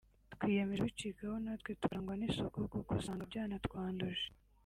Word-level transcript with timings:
twiyemeje 0.33 0.81
ku 0.83 0.87
bicikaho 0.89 1.35
natwe 1.45 1.71
tukarangwa 1.79 2.13
n’isuku 2.17 2.57
kuko 2.73 2.91
usanga 2.99 3.23
byanatwanduje 3.29 4.25